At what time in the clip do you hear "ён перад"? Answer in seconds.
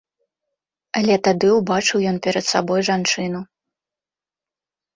2.13-2.45